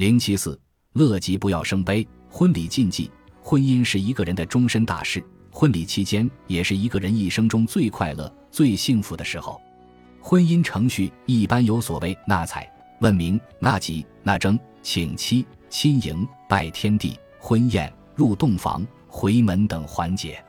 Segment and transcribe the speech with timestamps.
[0.00, 0.58] 零七四，
[0.94, 2.08] 乐极不要生悲。
[2.30, 3.10] 婚礼禁忌：
[3.42, 9.60] 婚姻是一个人的终身大事，婚礼期间也是一个人一生中最快乐、最幸福的时候。
[10.18, 12.66] 婚姻程序一般有所谓纳采、
[13.02, 20.42] 问名、纳吉、纳征、请妻、亲迎、拜天地、婚宴、入洞房、回门等环节。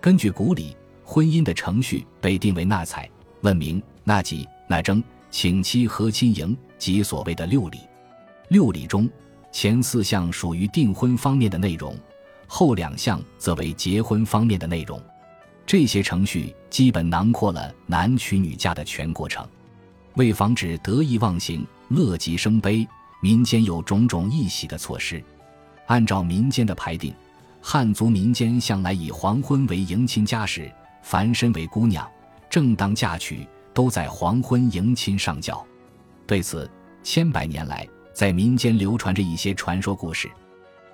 [0.00, 3.08] 根据古礼，婚姻的程序被定为纳采、
[3.42, 7.78] 问名、纳吉、纳征、请妻和亲迎及所谓的六礼。
[8.48, 9.06] 六礼中，
[9.52, 11.94] 前四项属于订婚方面的内容，
[12.46, 15.00] 后两项则为结婚方面的内容。
[15.66, 19.46] 这些程序基本囊括了男娶女嫁的全过程。
[20.14, 22.88] 为防止得意忘形、乐极生悲，
[23.20, 25.22] 民间有种种易喜的措施。
[25.86, 27.14] 按照民间的排定，
[27.60, 32.10] 汉族民间向来以黄昏为迎亲佳时，凡身为姑娘，
[32.48, 35.62] 正当嫁娶，都在黄昏迎亲上轿。
[36.26, 36.68] 对此，
[37.02, 37.86] 千百年来。
[38.18, 40.28] 在民间流传着一些传说故事，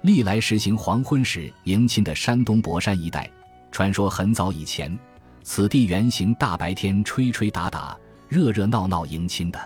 [0.03, 3.27] 历来实行黄昏时迎亲的山东博山一带，
[3.73, 4.95] 传说很早以前，
[5.43, 7.97] 此地原行大白天吹吹打打、
[8.29, 9.59] 热热闹闹迎亲的。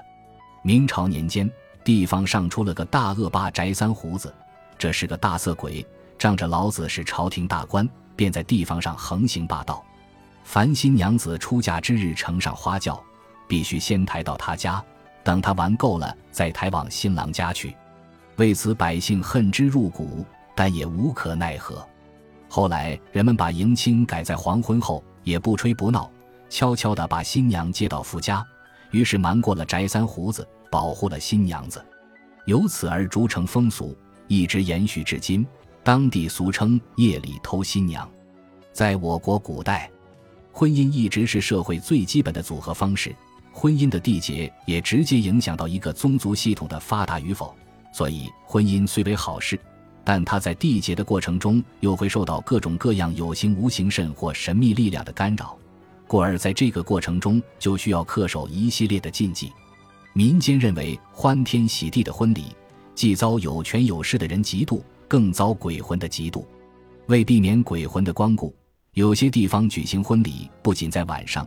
[0.62, 1.50] 明朝年间，
[1.82, 4.32] 地方上出了个大恶霸翟三胡子，
[4.78, 5.84] 这是个大色鬼，
[6.16, 9.84] 仗着老子是朝廷大官，便在地方上横行霸道。
[10.44, 13.02] 凡新娘子出嫁之日乘上花轿，
[13.48, 14.80] 必须先抬到他家。
[15.24, 17.76] 等他玩够了，再抬往新郎家去。
[18.36, 21.86] 为此，百姓恨之入骨，但也无可奈何。
[22.48, 26.10] 后来，人们把迎亲改在黄昏后，也不吹不闹，
[26.48, 28.44] 悄悄地把新娘接到夫家，
[28.90, 31.84] 于是瞒过了翟三胡子，保护了新娘子，
[32.46, 33.96] 由此而逐成风俗，
[34.28, 35.46] 一直延续至今。
[35.82, 38.08] 当地俗称“夜里偷新娘”。
[38.72, 39.90] 在我国古代，
[40.52, 43.14] 婚姻一直是社会最基本的组合方式。
[43.58, 47.52] 婚姻的缔结也直接影响到一个宗族系统的发达与否，
[47.92, 49.58] 所以婚姻虽为好事，
[50.04, 55.58] 但它在缔结的过程中又会受到各种各样有形无形甚或神秘力量的干扰，
[56.06, 59.50] 故而在这个过程中就需要恪守一系列的禁忌。
[60.12, 62.54] 民间认为，欢天喜地的婚礼
[62.94, 66.44] 既遭有权有势的人嫉妒，更遭鬼魂的嫉妒。
[67.06, 68.54] 为避免鬼魂的光顾，
[68.92, 71.44] 有些地方举行婚礼不仅在晚上。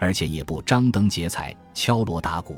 [0.00, 2.56] 而且也不张灯结彩、敲锣打鼓，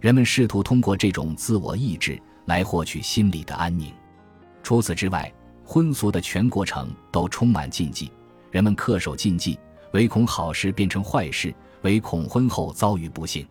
[0.00, 3.92] 人们试图通过这种自我意志来获取心理的安宁。
[4.62, 5.30] 除此之外，
[5.64, 8.12] 婚俗的全过程都充满禁忌，
[8.52, 9.58] 人们恪守禁忌，
[9.92, 11.52] 唯恐好事变成坏事，
[11.82, 13.44] 唯恐婚后遭遇不幸。